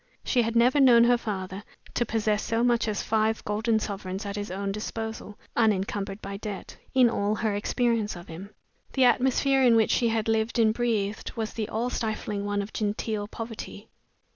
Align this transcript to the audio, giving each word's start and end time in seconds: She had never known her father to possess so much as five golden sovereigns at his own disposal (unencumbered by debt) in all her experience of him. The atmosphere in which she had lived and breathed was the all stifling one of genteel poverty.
She 0.23 0.41
had 0.41 0.55
never 0.55 0.79
known 0.79 1.03
her 1.03 1.15
father 1.19 1.63
to 1.93 2.07
possess 2.07 2.41
so 2.41 2.63
much 2.63 2.87
as 2.87 3.03
five 3.03 3.45
golden 3.45 3.77
sovereigns 3.77 4.25
at 4.25 4.35
his 4.35 4.49
own 4.49 4.71
disposal 4.71 5.37
(unencumbered 5.55 6.23
by 6.23 6.37
debt) 6.37 6.75
in 6.95 7.07
all 7.07 7.35
her 7.35 7.53
experience 7.53 8.15
of 8.15 8.27
him. 8.27 8.49
The 8.93 9.03
atmosphere 9.05 9.61
in 9.61 9.75
which 9.75 9.91
she 9.91 10.07
had 10.07 10.27
lived 10.27 10.57
and 10.57 10.73
breathed 10.73 11.33
was 11.33 11.53
the 11.53 11.69
all 11.69 11.91
stifling 11.91 12.45
one 12.45 12.63
of 12.63 12.73
genteel 12.73 13.27
poverty. 13.27 13.89